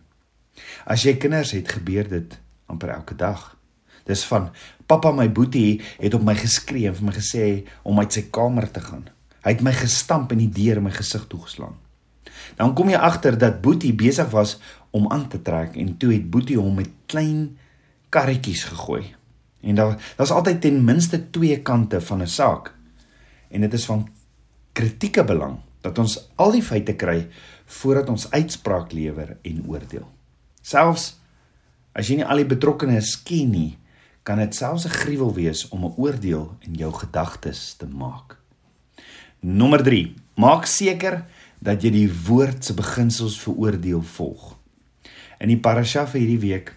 As 0.91 1.07
jy 1.07 1.15
kinders 1.23 1.55
het, 1.55 1.71
gebeur 1.71 2.09
dit 2.09 2.39
amper 2.67 2.97
elke 2.99 3.15
dag. 3.17 3.53
Dis 4.05 4.27
van 4.29 4.51
pappa 4.91 5.15
my 5.15 5.31
boetie 5.33 5.81
het 6.03 6.15
op 6.19 6.27
my 6.27 6.35
geskree 6.37 6.91
en 6.91 6.99
vir 6.99 7.09
my 7.09 7.15
gesê 7.17 7.45
om 7.87 8.03
uit 8.03 8.19
sy 8.19 8.27
kamer 8.35 8.69
te 8.75 8.83
gaan. 8.85 9.14
Hy 9.45 9.53
het 9.53 9.65
my 9.65 9.73
gestamp 9.77 10.33
en 10.33 10.41
die 10.41 10.53
deur 10.53 10.81
in 10.81 10.87
my 10.87 10.93
gesig 10.95 11.27
toegeslaan. 11.29 11.77
Dan 12.57 12.73
kom 12.75 12.89
jy 12.89 12.97
agter 12.97 13.37
dat 13.39 13.61
Boetie 13.63 13.93
besig 13.95 14.31
was 14.33 14.57
om 14.91 15.11
aan 15.13 15.29
te 15.29 15.41
trek 15.43 15.77
en 15.77 15.97
toe 16.01 16.13
het 16.15 16.31
Boetie 16.31 16.59
hom 16.59 16.75
met 16.81 16.91
klein 17.07 17.59
karretjies 18.15 18.65
gegooi. 18.71 19.05
En 19.65 19.75
daar 19.75 19.97
daar's 20.17 20.33
altyd 20.33 20.61
ten 20.61 20.85
minste 20.85 21.21
twee 21.31 21.61
kante 21.63 22.01
van 22.01 22.23
'n 22.23 22.27
saak. 22.27 22.75
En 23.51 23.61
dit 23.61 23.73
is 23.73 23.85
van 23.85 24.09
kritieke 24.73 25.25
belang 25.25 25.59
dat 25.81 25.99
ons 25.99 26.31
al 26.35 26.53
die 26.53 26.63
feite 26.63 26.95
kry 26.95 27.29
voordat 27.67 28.09
ons 28.09 28.31
uitspraak 28.31 28.93
lewer 28.93 29.37
en 29.43 29.65
oordeel. 29.67 30.09
Selfs 30.63 31.19
as 31.93 32.09
jy 32.09 32.17
nie 32.17 32.27
al 32.27 32.37
die 32.37 32.55
betrokkenes 32.57 33.23
ken 33.23 33.51
nie, 33.51 33.79
kan 34.23 34.39
dit 34.39 34.55
selfs 34.55 34.87
'n 34.87 34.89
gruwel 34.89 35.35
wees 35.35 35.69
om 35.69 35.85
'n 35.85 35.95
oordeel 35.97 36.57
in 36.61 36.75
jou 36.75 36.93
gedagtes 36.93 37.75
te 37.75 37.87
maak. 37.87 38.44
Nommer 39.45 39.83
3. 39.83 40.15
Maak 40.41 40.65
seker 40.65 41.19
dat 41.61 41.83
jy 41.85 41.91
die 41.93 42.09
woord 42.09 42.65
se 42.65 42.73
beginsels 42.73 43.35
veroordeel 43.43 44.01
volg. 44.15 44.55
In 45.37 45.51
die 45.53 45.59
parasha 45.61 46.07
vir 46.09 46.23
hierdie 46.23 46.41
week 46.41 46.71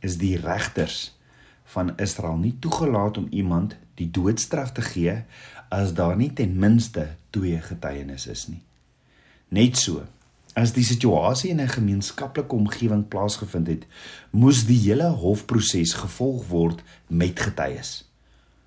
is 0.00 0.16
die 0.16 0.38
regters 0.40 1.10
van 1.74 1.90
Israel 2.00 2.38
nie 2.40 2.54
toegelaat 2.64 3.18
om 3.20 3.26
iemand 3.28 3.74
die 4.00 4.08
doodstraf 4.08 4.72
te 4.72 4.80
gee 4.86 5.18
as 5.68 5.92
daar 5.98 6.16
nie 6.16 6.30
ten 6.32 6.54
minste 6.56 7.10
twee 7.36 7.58
getuienis 7.60 8.24
is 8.32 8.46
nie. 8.48 8.62
Net 9.52 9.76
so, 9.76 10.06
as 10.56 10.72
die 10.72 10.86
situasie 10.88 11.50
in 11.52 11.60
'n 11.60 11.76
gemeenskaplike 11.76 12.56
omgewing 12.56 13.04
plaasgevind 13.04 13.68
het, 13.68 13.84
moes 14.30 14.64
die 14.64 14.80
hele 14.88 15.12
hofproses 15.12 15.92
gevolg 15.92 16.48
word 16.48 16.80
met 17.06 17.36
getuies. 17.36 18.08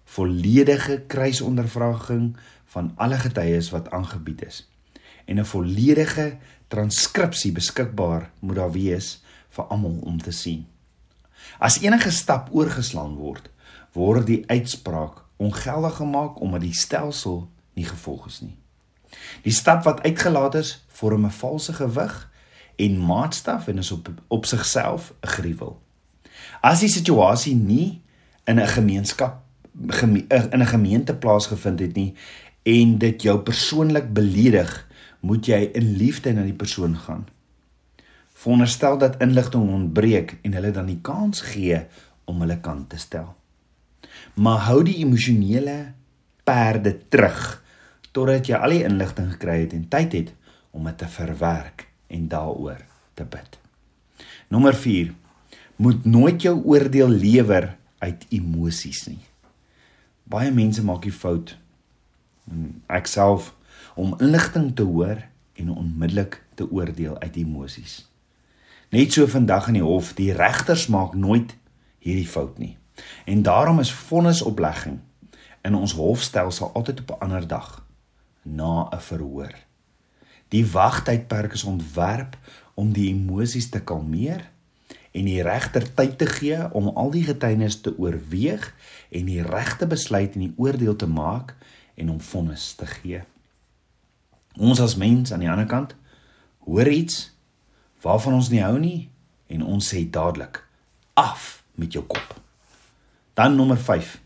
Volledige 0.05 1.01
kruisondervraging 1.07 2.35
van 2.73 2.91
alle 2.95 3.17
getuies 3.17 3.69
wat 3.69 3.91
aangebied 3.91 4.45
is 4.45 4.67
en 5.25 5.39
'n 5.39 5.45
volledige 5.45 6.37
transkripsie 6.67 7.51
beskikbaar 7.51 8.29
moet 8.39 8.55
daar 8.55 8.71
wees 8.71 9.21
vir 9.49 9.63
almal 9.63 9.99
om 10.03 10.21
te 10.21 10.31
sien. 10.31 10.67
As 11.59 11.79
enige 11.81 12.11
stap 12.11 12.49
oorgeslaan 12.51 13.15
word, 13.15 13.49
word 13.93 14.25
die 14.25 14.43
uitspraak 14.47 15.23
ongeldig 15.37 15.95
gemaak 15.95 16.41
omdat 16.41 16.61
die 16.61 16.73
stelsel 16.73 17.49
nie 17.73 17.85
gevolg 17.85 18.27
is 18.27 18.41
nie. 18.41 18.57
Die 19.41 19.53
stap 19.53 19.83
wat 19.83 20.01
uitgelaat 20.03 20.55
is, 20.55 20.85
vorm 20.87 21.25
'n 21.25 21.31
valse 21.31 21.73
gewig 21.73 22.29
en 22.75 22.97
maatstaf 22.97 23.67
en 23.67 23.77
is 23.77 23.91
op 23.91 24.09
op 24.27 24.45
sigself 24.45 25.13
'n 25.21 25.27
gruwel. 25.27 25.81
As 26.61 26.79
die 26.79 26.89
situasie 26.89 27.55
nie 27.55 28.01
in 28.45 28.59
'n 28.59 28.67
gemeenskap 28.67 29.41
geme, 29.87 30.25
in 30.27 30.61
'n 30.61 30.65
gemeente 30.65 31.15
plaasgevind 31.15 31.79
het 31.79 31.95
nie 31.95 32.15
en 32.67 32.97
dit 32.99 33.23
jou 33.23 33.37
persoonlik 33.47 34.11
beledig 34.15 34.71
moet 35.25 35.47
jy 35.47 35.59
in 35.77 35.93
liefde 35.99 36.33
na 36.35 36.43
die 36.45 36.55
persoon 36.57 36.97
gaan. 37.05 37.25
Veronderstel 38.37 38.99
dat 39.01 39.21
inligting 39.23 39.69
ontbreek 39.73 40.35
en 40.45 40.57
hulle 40.57 40.71
dan 40.75 40.89
die 40.91 40.99
kans 41.01 41.41
gee 41.53 41.79
om 42.27 42.43
hulle 42.43 42.59
kant 42.61 42.89
te 42.91 42.99
stel. 43.01 43.31
Maar 44.35 44.67
hou 44.67 44.81
die 44.85 44.99
emosionele 45.01 45.77
perde 46.47 46.93
terug 47.09 47.63
totdat 48.11 48.49
jy 48.49 48.59
al 48.59 48.75
die 48.75 48.83
inligting 48.87 49.31
gekry 49.35 49.61
het 49.63 49.73
en 49.77 49.87
tyd 49.91 50.17
het 50.19 50.33
om 50.75 50.85
dit 50.89 50.97
te 50.99 51.09
verwerk 51.09 51.87
en 52.13 52.27
daaroor 52.31 52.83
te 53.17 53.25
bid. 53.25 53.57
Nommer 54.53 54.75
4 54.75 55.13
moet 55.77 56.05
nooit 56.05 56.41
jou 56.41 56.55
oordeel 56.65 57.09
lewer 57.09 57.75
uit 57.99 58.25
emosies 58.33 59.05
nie. 59.07 59.21
Baie 60.27 60.51
mense 60.51 60.83
maak 60.83 61.05
die 61.05 61.13
fout. 61.13 61.55
Ek 62.87 63.07
self 63.07 63.53
om 63.95 64.15
inligting 64.19 64.75
te 64.75 64.83
hoor 64.83 65.23
en 65.53 65.69
onmiddellik 65.69 66.43
te 66.55 66.71
oordeel 66.71 67.19
uit 67.19 67.35
emosies. 67.35 68.05
Net 68.89 69.13
so 69.13 69.27
vandag 69.27 69.67
in 69.67 69.79
die 69.79 69.83
hof, 69.83 70.13
die 70.15 70.31
regters 70.33 70.87
maak 70.87 71.13
nooit 71.13 71.55
hierdie 71.99 72.27
fout 72.27 72.57
nie. 72.57 72.77
En 73.25 73.41
daarom 73.43 73.79
is 73.79 73.91
vonnisoplegging 73.93 74.99
in 75.67 75.75
ons 75.75 75.93
hofstelsel 75.93 76.71
altyd 76.73 76.99
op 76.99 77.11
'n 77.11 77.23
ander 77.25 77.47
dag 77.47 77.85
na 78.41 78.89
'n 78.91 78.99
verhoor. 78.99 79.53
Die 80.47 80.65
wagtydperk 80.65 81.53
is 81.53 81.63
ontwerp 81.63 82.37
om 82.73 82.93
die 82.93 83.09
emosies 83.09 83.69
te 83.69 83.81
kalmeer 83.81 84.49
en 85.11 85.25
die 85.25 85.41
regter 85.41 85.93
tyd 85.93 86.17
te 86.17 86.25
gee 86.25 86.73
om 86.73 86.87
al 86.87 87.11
die 87.11 87.23
getuienis 87.23 87.81
te 87.81 87.97
oorweeg 87.97 88.73
en 89.09 89.25
die 89.25 89.41
regte 89.41 89.87
besluit 89.87 90.33
en 90.33 90.39
die 90.39 90.53
oordeel 90.57 90.95
te 90.95 91.07
maak 91.07 91.55
en 91.97 92.09
om 92.13 92.21
vonnis 92.21 92.71
te 92.77 92.85
gee. 92.85 93.23
Ons 94.57 94.81
as 94.81 94.95
mens 94.95 95.33
aan 95.33 95.43
die 95.43 95.49
ander 95.49 95.69
kant 95.69 95.95
hoor 96.65 96.89
iets 96.89 97.31
waarvan 98.05 98.37
ons 98.37 98.49
nie 98.53 98.61
hou 98.61 98.77
nie 98.79 99.09
en 99.53 99.65
ons 99.65 99.93
sê 99.93 100.03
dadelik 100.09 100.61
af 101.17 101.63
met 101.77 101.93
jou 101.93 102.03
kop. 102.05 102.35
Dan 103.37 103.55
nommer 103.55 103.77
5. 103.77 104.17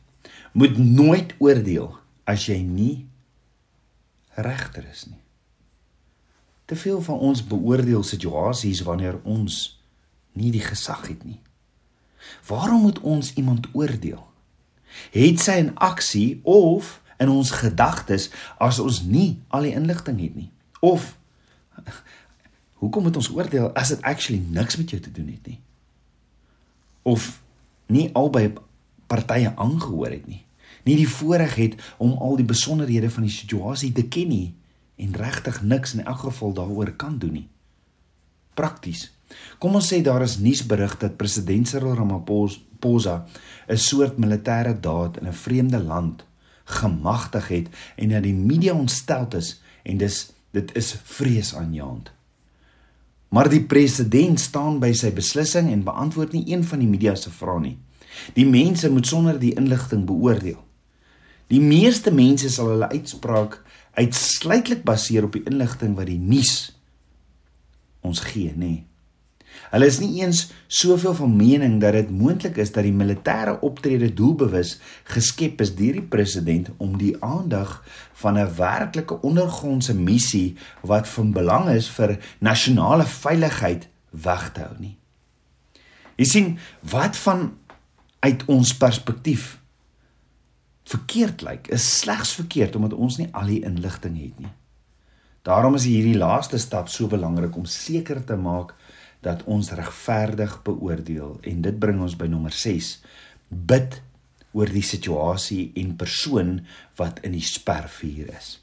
Moet 0.51 0.77
nooit 0.77 1.35
oordeel 1.39 1.91
as 2.27 2.47
jy 2.47 2.59
nie 2.63 3.07
regter 4.39 4.87
is 4.91 5.05
nie. 5.07 5.19
Te 6.65 6.75
veel 6.79 7.01
van 7.03 7.19
ons 7.19 7.43
beoordeel 7.43 8.03
situasies 8.07 8.83
wanneer 8.87 9.19
ons 9.27 9.79
nie 10.39 10.51
die 10.51 10.63
gesag 10.63 11.07
het 11.07 11.23
nie. 11.27 11.39
Waarom 12.47 12.85
moet 12.87 12.99
ons 12.99 13.33
iemand 13.33 13.67
oordeel? 13.75 14.23
Het 15.11 15.39
sy 15.39 15.59
'n 15.59 15.75
aksie 15.75 16.39
of 16.43 17.00
in 17.21 17.29
ons 17.29 17.53
gedagtes 17.53 18.29
as 18.57 18.79
ons 18.81 19.01
nie 19.05 19.39
al 19.53 19.67
die 19.67 19.75
inligting 19.77 20.19
het 20.23 20.35
nie. 20.35 20.49
Of 20.81 21.13
hoekom 22.81 23.05
moet 23.07 23.19
ons 23.21 23.29
oordeel 23.33 23.69
as 23.77 23.93
dit 23.93 24.01
actually 24.01 24.41
niks 24.49 24.79
met 24.81 24.89
jou 24.89 25.01
te 25.01 25.13
doen 25.13 25.29
het 25.29 25.51
nie? 25.51 25.59
Of 27.05 27.37
nie 27.91 28.09
albei 28.17 28.49
partye 29.11 29.53
aangehoor 29.55 30.15
het 30.15 30.25
nie. 30.27 30.41
Nie 30.87 30.97
die 30.97 31.09
voorreg 31.09 31.55
het 31.59 31.77
om 32.01 32.15
al 32.17 32.39
die 32.39 32.47
besonderhede 32.47 33.11
van 33.13 33.27
die 33.27 33.33
situasie 33.33 33.91
te 33.93 34.07
ken 34.09 34.31
nie 34.33 34.49
en 35.01 35.17
regtig 35.17 35.61
niks 35.61 35.93
in 35.97 36.05
elk 36.05 36.25
geval 36.25 36.53
daaroor 36.57 36.93
kan 36.97 37.17
doen 37.21 37.41
nie. 37.41 37.47
Prakties. 38.57 39.09
Kom 39.61 39.77
ons 39.77 39.87
sê 39.93 40.01
daar 40.03 40.25
is 40.25 40.39
nuusberig 40.41 40.97
dat 40.99 41.17
president 41.17 41.69
Cyril 41.69 41.95
Ramaphosa 41.95 43.25
'n 43.69 43.77
soort 43.77 44.17
militêre 44.17 44.73
daad 44.73 45.17
in 45.17 45.27
'n 45.27 45.33
vreemde 45.33 45.83
land 45.83 46.25
gemagtig 46.71 47.47
het 47.47 47.67
en 47.95 48.09
dat 48.15 48.23
die 48.23 48.35
media 48.35 48.73
ontstel 48.73 49.27
is 49.37 49.59
en 49.83 49.97
dis 50.01 50.29
dit 50.51 50.75
is 50.75 50.95
vreesaanjaend. 51.03 52.11
Maar 53.31 53.47
die 53.49 53.63
president 53.63 54.39
staan 54.39 54.81
by 54.83 54.91
sy 54.91 55.13
beslissing 55.15 55.69
en 55.71 55.85
beantwoord 55.87 56.33
nie 56.35 56.43
een 56.51 56.65
van 56.67 56.83
die 56.83 56.89
media 56.91 57.15
se 57.15 57.31
vrae 57.31 57.61
nie. 57.63 57.77
Die 58.35 58.45
mense 58.45 58.91
moet 58.91 59.07
sonder 59.07 59.39
die 59.39 59.53
inligting 59.55 60.03
beoordeel. 60.09 60.59
Die 61.47 61.61
meeste 61.63 62.11
mense 62.11 62.51
sal 62.51 62.73
hulle 62.73 62.91
uitspraak 62.91 63.61
uitsluitlik 63.95 64.83
baseer 64.87 65.27
op 65.27 65.39
die 65.39 65.45
inligting 65.47 65.95
wat 65.95 66.11
die 66.11 66.19
nuus 66.19 66.71
ons 68.01 68.19
gee, 68.25 68.51
nê. 68.55 68.57
Nee. 68.57 68.90
Hulle 69.71 69.87
is 69.87 69.99
nie 69.99 70.21
eens 70.21 70.49
soveel 70.67 71.13
van 71.15 71.35
mening 71.35 71.79
dat 71.81 71.95
dit 71.95 72.09
moontlik 72.11 72.57
is 72.59 72.73
dat 72.75 72.83
die 72.83 72.95
militêre 72.95 73.57
optrede 73.63 74.09
doelbewus 74.13 74.77
geskep 75.13 75.61
is 75.63 75.75
deur 75.75 75.99
die 75.99 76.07
president 76.15 76.71
om 76.77 76.97
die 76.99 77.15
aandag 77.23 77.79
van 78.23 78.39
'n 78.39 78.55
werklike 78.55 79.21
ondergrondse 79.21 79.95
missie 79.95 80.57
wat 80.81 81.07
van 81.07 81.31
belang 81.31 81.69
is 81.69 81.89
vir 81.89 82.17
nasionale 82.39 83.05
veiligheid 83.05 83.87
weg 84.09 84.51
te 84.51 84.59
hou 84.59 84.75
nie. 84.79 84.97
Jy 86.15 86.25
sien, 86.25 86.57
wat 86.79 87.17
van 87.17 87.53
uit 88.19 88.43
ons 88.45 88.77
perspektief 88.77 89.59
verkeerd 90.83 91.41
lyk, 91.41 91.67
is 91.67 91.99
slegs 91.99 92.33
verkeerd 92.33 92.75
omdat 92.75 92.93
ons 92.93 93.17
nie 93.17 93.29
al 93.31 93.45
die 93.45 93.63
inligting 93.63 94.17
het 94.19 94.39
nie. 94.39 94.51
Daarom 95.41 95.75
is 95.75 95.87
hierdie 95.89 96.17
laaste 96.17 96.59
stap 96.61 96.89
so 96.89 97.09
belangrik 97.09 97.55
om 97.57 97.65
seker 97.65 98.19
te 98.25 98.35
maak 98.37 98.75
dat 99.25 99.43
ons 99.45 99.71
regverdig 99.77 100.57
beoordeel 100.65 101.37
en 101.41 101.61
dit 101.61 101.77
bring 101.79 102.01
ons 102.01 102.15
by 102.17 102.27
nommer 102.29 102.53
6 102.53 102.95
bid 103.49 103.99
oor 104.57 104.71
die 104.71 104.85
situasie 104.85 105.71
en 105.79 105.95
persoon 105.95 106.57
wat 106.99 107.21
in 107.25 107.35
die 107.37 107.45
spervuur 107.45 108.31
is. 108.33 108.57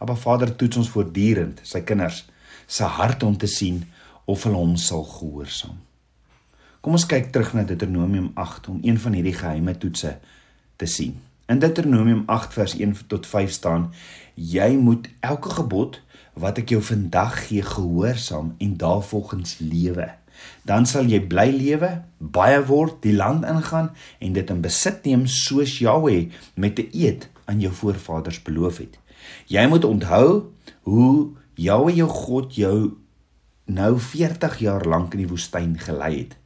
Aba 0.00 0.16
Vader 0.16 0.54
toets 0.56 0.80
ons 0.80 0.92
voortdurend 0.92 1.60
sy 1.66 1.82
kinders 1.86 2.24
se 2.66 2.86
hart 2.98 3.22
om 3.26 3.36
te 3.36 3.50
sien 3.50 3.82
of 4.30 4.46
hulle 4.46 4.60
hom 4.60 4.78
sal 4.80 5.04
gehoorsaam. 5.08 5.76
Kom 6.84 6.96
ons 6.96 7.06
kyk 7.08 7.30
terug 7.32 7.54
na 7.56 7.64
Deuteronomium 7.64 8.30
8 8.40 8.68
om 8.72 8.80
een 8.84 8.98
van 9.00 9.16
hierdie 9.16 9.36
geheime 9.36 9.72
toetse 9.80 10.18
te 10.80 10.88
sien. 10.88 11.16
In 11.48 11.60
Deuteronomium 11.60 12.24
8 12.32 12.56
vers 12.56 12.74
1 12.76 13.06
tot 13.08 13.26
5 13.28 13.52
staan: 13.52 13.90
Jy 14.34 14.74
moet 14.80 15.08
elke 15.20 15.52
gebod 15.56 16.00
wat 16.34 16.58
ek 16.58 16.74
jou 16.74 16.82
vandag 16.82 17.46
gee 17.46 17.62
gehoorsaam 17.62 18.54
en 18.58 18.76
daarvolgens 18.76 19.58
lewe. 19.62 20.10
Dan 20.66 20.86
sal 20.86 21.06
jy 21.08 21.20
bly 21.30 21.46
lewe, 21.54 21.90
baie 22.18 22.58
word, 22.66 22.98
die 23.04 23.14
land 23.14 23.46
ingaan 23.46 23.92
en 24.18 24.34
dit 24.36 24.50
in 24.50 24.62
besit 24.64 25.04
neem 25.06 25.26
soos 25.30 25.78
Jahweh 25.78 26.30
met 26.54 26.78
'n 26.78 26.90
eed 26.92 27.28
aan 27.44 27.60
jou 27.60 27.72
voorvaders 27.72 28.42
beloof 28.42 28.78
het. 28.78 28.98
Jy 29.46 29.66
moet 29.66 29.84
onthou 29.84 30.52
hoe 30.82 31.30
Jahweh 31.54 31.96
jou 31.96 32.08
God 32.08 32.54
jou 32.54 32.96
nou 33.64 33.98
40 33.98 34.58
jaar 34.58 34.84
lank 34.84 35.14
in 35.14 35.24
die 35.24 35.28
woestyn 35.30 35.78
gelei 35.78 36.18
het. 36.18 36.36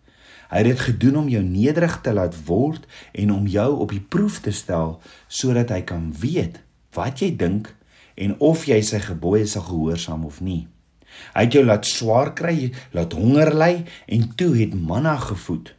Hy 0.49 0.62
het 0.62 0.66
dit 0.66 0.80
gedoen 0.80 1.16
om 1.16 1.28
jou 1.28 1.42
nederig 1.42 2.00
te 2.00 2.12
laat 2.12 2.37
word 2.47 2.87
en 3.12 3.33
om 3.33 3.47
jou 3.47 3.68
op 3.85 3.90
die 3.90 4.00
proef 4.00 4.40
te 4.40 4.50
stel 4.50 5.00
sodat 5.28 5.68
hy 5.71 5.83
kan 5.83 6.12
weet 6.21 6.62
wat 6.97 7.21
jy 7.21 7.37
dink 7.37 7.75
en 8.19 8.35
of 8.43 8.67
jy 8.67 8.81
sy 8.83 9.01
gebooie 9.05 9.47
sal 9.47 9.63
gehoorsaam 9.69 10.27
of 10.27 10.41
nie. 10.43 10.67
Hy 11.35 11.47
het 11.47 11.55
jou 11.57 11.65
laat 11.65 11.87
swaar 11.89 12.33
kry, 12.39 12.73
laat 12.95 13.15
honger 13.17 13.55
ly 13.55 13.73
en 14.07 14.29
toe 14.39 14.53
het 14.59 14.75
manna 14.75 15.17
gevoed, 15.23 15.73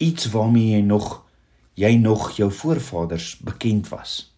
iets 0.00 0.30
waarmee 0.32 0.76
jy 0.76 0.82
nog 0.86 1.20
jy 1.74 1.94
nog 1.96 2.34
jou 2.36 2.50
voorvaders 2.52 3.38
bekend 3.40 3.88
was. 3.88 4.28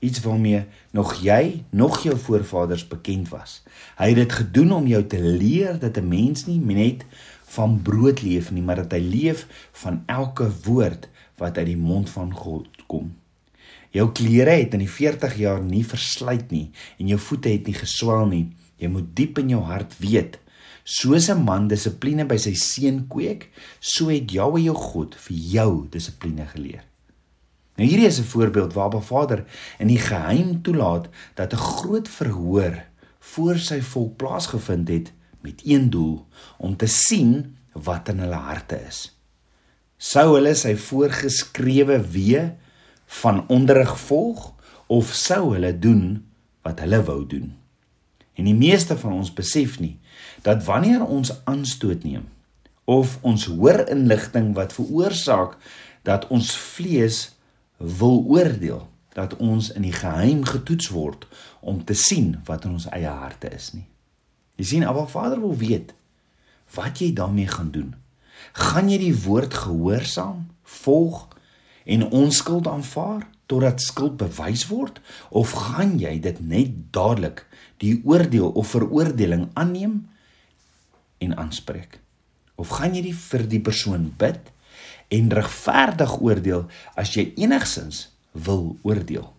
Iets 0.00 0.22
waarmee 0.22 0.64
nog 0.96 1.16
jy 1.20 1.64
nog 1.70 1.98
jou 2.06 2.14
voorvaders 2.18 2.86
bekend 2.88 3.28
was. 3.28 3.60
Hy 3.98 4.12
het 4.12 4.20
dit 4.22 4.32
gedoen 4.32 4.72
om 4.72 4.86
jou 4.86 5.02
te 5.04 5.18
leer 5.20 5.78
dat 5.78 5.98
'n 5.98 6.08
mens 6.08 6.46
nie 6.46 6.60
net 6.60 7.04
van 7.50 7.80
brood 7.82 8.22
leef 8.22 8.50
nie, 8.50 8.62
maar 8.62 8.76
dat 8.76 8.92
hy 8.92 9.02
leef 9.02 9.46
van 9.72 10.02
elke 10.06 10.50
woord 10.64 11.08
wat 11.36 11.58
uit 11.58 11.66
die 11.66 11.76
mond 11.76 12.10
van 12.10 12.32
God 12.34 12.68
kom. 12.86 13.16
Jou 13.90 14.10
klere 14.14 14.54
het 14.60 14.74
in 14.76 14.84
die 14.84 14.90
40 14.90 15.34
jaar 15.40 15.62
nie 15.62 15.84
verslyt 15.84 16.50
nie 16.54 16.70
en 16.98 17.08
jou 17.10 17.18
voete 17.18 17.50
het 17.50 17.66
nie 17.66 17.74
geswel 17.74 18.26
nie. 18.30 18.44
Jy 18.78 18.88
moet 18.88 19.10
diep 19.16 19.38
in 19.42 19.50
jou 19.50 19.62
hart 19.66 19.96
weet, 20.00 20.38
soos 20.84 21.28
'n 21.28 21.44
man 21.44 21.68
dissipline 21.68 22.24
by 22.24 22.36
sy 22.36 22.54
seun 22.54 23.08
kweek, 23.08 23.50
so 23.80 24.08
het 24.08 24.30
Jahwe 24.30 24.62
jou 24.62 24.74
God 24.74 25.14
vir 25.14 25.36
jou 25.36 25.86
dissipline 25.90 26.46
geleer. 26.46 26.84
Nou 27.76 27.88
hierdie 27.88 28.06
is 28.06 28.20
'n 28.20 28.24
voorbeeld 28.24 28.72
waar 28.72 28.90
Ba 28.90 29.00
Vader 29.00 29.44
in 29.78 29.88
die 29.88 29.98
geheim 29.98 30.62
toelaat 30.62 31.08
dat 31.34 31.52
'n 31.52 31.56
groot 31.56 32.08
verhoor 32.08 32.84
voor 33.18 33.58
sy 33.58 33.80
volk 33.80 34.16
plaasgevind 34.16 34.88
het 34.88 35.12
met 35.40 35.60
een 35.64 35.90
doel 35.90 36.26
om 36.58 36.76
te 36.76 36.86
sien 36.86 37.56
wat 37.72 38.08
in 38.08 38.18
hulle 38.18 38.34
harte 38.34 38.80
is. 38.88 39.16
Sou 39.96 40.34
hulle 40.34 40.54
sy 40.54 40.76
voorgeskrewe 40.76 42.00
weë 42.00 42.56
van 43.10 43.44
onderrig 43.48 43.96
volg 43.98 44.52
of 44.86 45.14
sou 45.14 45.52
hulle 45.54 45.72
doen 45.78 46.04
wat 46.66 46.82
hulle 46.84 47.02
wou 47.04 47.24
doen. 47.26 47.50
En 48.38 48.46
die 48.46 48.56
meeste 48.56 48.96
van 48.98 49.12
ons 49.18 49.32
besef 49.34 49.78
nie 49.82 49.96
dat 50.46 50.64
wanneer 50.64 51.02
ons 51.04 51.32
aanstoot 51.44 52.04
neem 52.06 52.28
of 52.90 53.18
ons 53.26 53.44
hoor 53.50 53.82
inligting 53.90 54.52
wat 54.54 54.74
veroorsaak 54.74 55.56
dat 56.06 56.26
ons 56.30 56.54
vlees 56.56 57.20
wil 57.76 58.24
oordeel 58.28 58.86
dat 59.14 59.36
ons 59.36 59.72
in 59.74 59.82
die 59.82 59.94
geheim 59.94 60.44
getoets 60.46 60.90
word 60.94 61.26
om 61.60 61.82
te 61.84 61.94
sien 61.98 62.36
wat 62.46 62.64
in 62.64 62.78
ons 62.78 62.86
eie 62.94 63.10
harte 63.10 63.50
is 63.50 63.72
nie. 63.74 63.86
Jy 64.60 64.66
sien, 64.70 64.86
Abba 64.86 65.06
Vader 65.10 65.40
wil 65.42 65.56
weet 65.58 65.94
wat 66.76 67.00
jy 67.02 67.10
daarmee 67.16 67.50
gaan 67.50 67.72
doen. 67.74 67.94
Gaan 68.54 68.90
jy 68.92 69.00
die 69.02 69.16
woord 69.24 69.54
gehoorsaam, 69.54 70.46
volg 70.62 71.26
en 71.84 72.10
onskuld 72.10 72.66
aanvaar 72.66 73.26
totdat 73.46 73.82
skuld 73.82 74.16
bewys 74.16 74.66
word? 74.70 75.00
Of 75.30 75.52
gaan 75.52 75.98
jy 75.98 76.18
dit 76.22 76.38
net 76.40 76.76
dadelik 76.94 77.46
die 77.82 78.00
oordeel 78.04 78.50
of 78.50 78.74
veroordeling 78.76 79.48
aanneem 79.54 80.06
en 81.18 81.36
aanspreek? 81.36 81.98
Of 82.54 82.76
gaan 82.76 82.94
jy 82.94 83.02
die 83.08 83.16
vir 83.16 83.46
die 83.48 83.62
persoon 83.64 84.10
bid 84.20 84.52
en 85.10 85.32
regverdig 85.34 86.16
oordeel 86.20 86.66
as 87.00 87.16
jy 87.16 87.30
enigsins 87.40 88.08
wil 88.32 88.76
oordeel? 88.86 89.30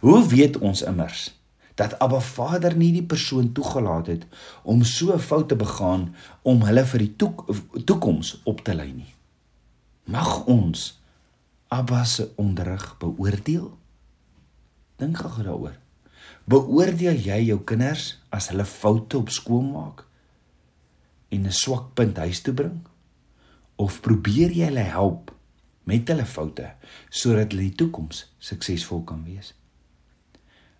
Hoe 0.00 0.20
weet 0.28 0.58
ons 0.58 0.84
immers 0.86 1.30
dat 1.76 1.98
Abba 2.00 2.22
Vader 2.24 2.72
nie 2.76 2.92
die 2.94 3.04
persoon 3.04 3.50
toegelaat 3.52 4.06
het 4.08 4.22
om 4.64 4.84
so 4.84 5.12
'n 5.12 5.20
fout 5.20 5.48
te 5.48 5.56
begaan 5.56 6.14
om 6.42 6.62
hulle 6.62 6.84
vir 6.84 6.98
die 6.98 7.16
toek, 7.16 7.44
toekoms 7.84 8.40
op 8.44 8.64
te 8.64 8.74
lei 8.74 8.92
nie? 8.92 9.12
Mag 10.04 10.44
ons 10.46 10.98
Abba 11.68 12.04
se 12.04 12.30
onderrig 12.36 12.94
beoordeel? 12.98 13.72
Dink 14.96 15.18
gou 15.18 15.42
daaroor. 15.42 15.74
Beoordeel 16.46 17.18
jy 17.18 17.40
jou 17.48 17.56
kinders 17.66 18.12
as 18.30 18.52
hulle 18.52 18.66
foute 18.70 19.18
op 19.18 19.32
skool 19.34 19.64
maak 19.66 20.04
en 21.34 21.46
'n 21.46 21.52
swak 21.52 21.88
punt 21.94 22.16
huis 22.22 22.40
toe 22.40 22.54
bring? 22.54 22.86
Of 23.76 24.00
probeer 24.00 24.54
jy 24.54 24.68
hulle 24.70 24.86
help 24.86 25.34
met 25.84 26.08
hulle 26.08 26.24
foute 26.24 26.70
sodat 27.10 27.50
hulle 27.50 27.62
in 27.62 27.68
die 27.70 27.78
toekoms 27.82 28.30
suksesvol 28.38 29.02
kan 29.02 29.24
wees? 29.24 29.52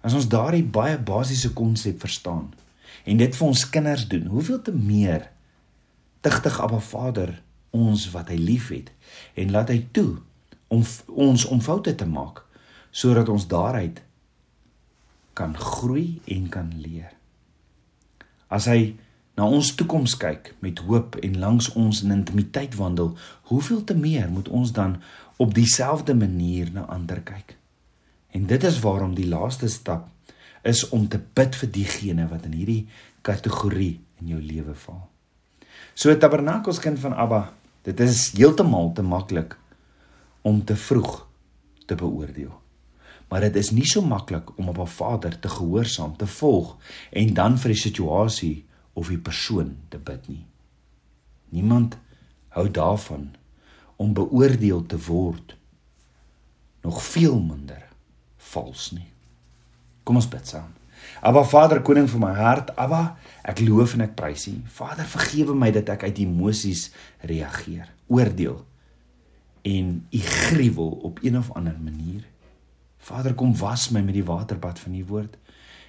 As 0.03 0.14
ons 0.14 0.29
daardie 0.29 0.64
baie 0.64 0.99
basiese 0.99 1.53
konsep 1.53 2.01
verstaan 2.01 2.55
en 3.05 3.16
dit 3.16 3.37
vir 3.37 3.46
ons 3.46 3.70
kinders 3.70 4.09
doen, 4.09 4.27
hoeveel 4.27 4.62
te 4.62 4.72
meer 4.72 5.31
tigtig 6.20 6.61
Abba 6.61 6.79
Vader 6.79 7.42
ons 7.70 8.11
wat 8.11 8.29
hy 8.29 8.37
liefhet 8.37 8.92
en 9.35 9.51
laat 9.51 9.68
hy 9.68 9.88
toe 9.92 10.22
om 10.68 10.83
ons 11.07 11.44
om 11.44 11.61
foute 11.61 11.94
te 11.94 12.07
maak 12.07 12.42
sodat 12.90 13.29
ons 13.29 13.46
daaruit 13.48 14.00
kan 15.37 15.52
groei 15.59 16.20
en 16.33 16.48
kan 16.48 16.70
leer. 16.81 17.12
As 18.48 18.68
hy 18.72 18.94
na 19.37 19.44
ons 19.44 19.74
toekoms 19.76 20.14
kyk 20.16 20.55
met 20.64 20.81
hoop 20.88 21.18
en 21.20 21.37
langs 21.42 21.68
ons 21.76 22.00
in 22.07 22.14
intimiteit 22.14 22.79
wandel, 22.79 23.12
hoeveel 23.52 23.83
te 23.85 23.96
meer 23.98 24.31
moet 24.33 24.48
ons 24.48 24.72
dan 24.72 24.96
op 25.37 25.52
dieselfde 25.55 26.16
manier 26.16 26.70
na 26.72 26.87
ander 26.88 27.20
kyk. 27.20 27.52
En 28.33 28.46
dit 28.48 28.64
is 28.64 28.81
waarom 28.81 29.12
die 29.16 29.29
laaste 29.29 29.68
stap 29.68 30.09
is 30.64 30.87
om 30.88 31.05
te 31.09 31.20
bid 31.20 31.57
vir 31.61 31.70
diegene 31.72 32.26
wat 32.33 32.48
in 32.48 32.57
hierdie 32.57 32.87
kategorie 33.26 33.98
in 34.22 34.33
jou 34.33 34.40
lewe 34.40 34.74
val. 34.87 35.05
So 35.94 36.14
Tabernakels 36.16 36.81
kind 36.81 36.98
van 37.00 37.12
Abba, 37.12 37.42
dit 37.85 38.00
is 38.00 38.31
heeltemal 38.37 38.94
te 38.96 39.05
maklik 39.05 39.59
om 40.46 40.62
te 40.64 40.76
vroeg 40.78 41.26
te 41.87 41.94
beoordeel. 41.98 42.54
Maar 43.28 43.48
dit 43.48 43.56
is 43.59 43.72
nie 43.74 43.87
so 43.87 44.02
maklik 44.06 44.52
om 44.59 44.68
op 44.68 44.78
'n 44.78 44.87
Vader 44.87 45.38
te 45.38 45.48
gehoorsaam, 45.48 46.16
te 46.16 46.26
volg 46.26 46.76
en 47.11 47.35
dan 47.35 47.59
vir 47.59 47.68
die 47.68 47.80
situasie 47.80 48.64
of 48.92 49.09
die 49.09 49.18
persoon 49.18 49.76
te 49.88 49.98
bid 49.98 50.28
nie. 50.28 50.46
Niemand 51.48 51.98
hou 52.48 52.70
daarvan 52.70 53.35
om 53.96 54.12
beoordeel 54.12 54.87
te 54.87 54.98
word 54.98 55.56
nog 56.82 57.02
veel 57.02 57.40
minder 57.40 57.82
vals 58.37 58.90
nie. 58.90 59.11
Kom 60.02 60.16
ons 60.16 60.28
bid 60.28 60.46
saam. 60.46 60.70
Aba 61.20 61.44
Vader, 61.44 61.82
koning 61.82 62.11
van 62.11 62.20
my 62.20 62.35
hart, 62.35 62.76
Aba, 62.76 63.16
ek 63.42 63.61
loof 63.61 63.94
en 63.94 64.00
ek 64.00 64.14
prys 64.14 64.46
U. 64.46 64.62
Vader, 64.66 65.04
vergewe 65.04 65.54
my 65.54 65.70
dat 65.70 65.88
ek 65.88 66.02
uit 66.02 66.18
emosies 66.18 66.90
reageer, 67.20 67.88
oordeel 68.06 68.64
en 69.66 70.07
U 70.11 70.18
gruwel 70.18 70.90
op 71.09 71.18
een 71.22 71.38
of 71.38 71.50
ander 71.59 71.76
manier. 71.83 72.26
Vader, 72.98 73.35
kom 73.35 73.57
was 73.59 73.88
my 73.90 74.00
met 74.00 74.14
die 74.14 74.24
waterbad 74.24 74.79
van 74.79 74.94
U 74.94 75.05
woord 75.11 75.37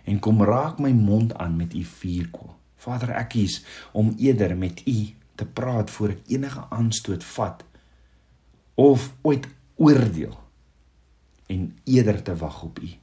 en 0.08 0.20
kom 0.20 0.44
raak 0.44 0.80
my 0.80 0.92
mond 0.92 1.36
aan 1.38 1.56
met 1.56 1.74
U 1.74 1.84
vuurkoel. 1.84 2.54
Vader, 2.78 3.14
ek 3.18 3.34
kies 3.36 3.62
om 3.92 4.16
eerder 4.18 4.58
met 4.58 4.82
U 4.86 4.98
te 5.38 5.46
praat 5.46 5.92
voor 5.94 6.18
ek 6.18 6.30
enige 6.34 6.66
aanstoot 6.70 7.26
vat 7.36 7.66
of 8.76 9.12
ooit 9.22 9.48
oordeel 9.76 10.38
en 11.48 11.70
eerder 11.86 12.22
te 12.24 12.36
wag 12.36 12.64
op 12.64 12.80
U 12.82 12.96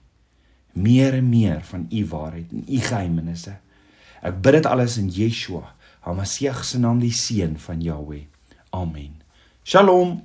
meer 0.74 1.14
en 1.14 1.28
meer 1.28 1.62
van 1.62 1.86
u 1.90 2.06
waarheid 2.06 2.52
en 2.52 2.64
u 2.68 2.78
geheimenisse. 2.78 3.56
Ek 4.24 4.40
bid 4.42 4.58
dit 4.58 4.66
alles 4.66 4.98
in 4.98 5.08
Yeshua, 5.12 5.74
Hamasieg 6.04 6.64
se 6.64 6.78
naam, 6.78 6.98
die 7.00 7.12
seun 7.14 7.56
van 7.60 7.80
Jahweh. 7.80 8.26
Amen. 8.76 9.22
Shalom. 9.64 10.18